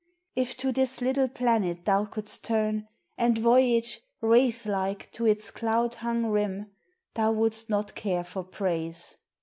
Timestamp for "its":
5.27-5.51